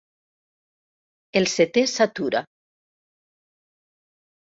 [1.43, 2.45] El setè s'atura.